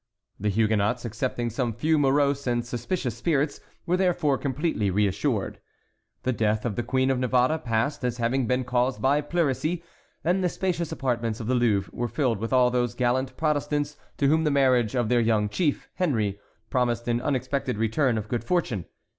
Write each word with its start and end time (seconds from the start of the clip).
The 0.39 0.49
Huguenots, 0.49 1.05
excepting 1.05 1.51
some 1.51 1.73
few 1.73 1.99
morose 1.99 2.47
and 2.47 2.65
suspicious 2.65 3.15
spirits, 3.15 3.59
were 3.85 3.97
therefore 3.97 4.39
completely 4.39 4.89
reassured. 4.89 5.59
The 6.23 6.33
death 6.33 6.65
of 6.65 6.75
the 6.75 6.81
Queen 6.81 7.11
of 7.11 7.19
Navarre 7.19 7.59
passed 7.59 8.03
as 8.03 8.17
having 8.17 8.47
been 8.47 8.63
caused 8.63 8.99
by 8.99 9.21
pleurisy, 9.21 9.83
and 10.23 10.43
the 10.43 10.49
spacious 10.49 10.91
apartments 10.91 11.39
of 11.39 11.45
the 11.45 11.53
Louvre 11.53 11.91
were 11.93 12.07
filled 12.07 12.39
with 12.39 12.51
all 12.51 12.71
those 12.71 12.95
gallant 12.95 13.37
Protestants 13.37 13.95
to 14.17 14.27
whom 14.27 14.43
the 14.43 14.49
marriage 14.49 14.95
of 14.95 15.07
their 15.07 15.21
young 15.21 15.49
chief, 15.49 15.87
Henry, 15.93 16.39
promised 16.71 17.07
an 17.07 17.21
unexpected 17.21 17.77
return 17.77 18.17
of 18.17 18.27
good 18.27 18.43
fortune. 18.43 18.85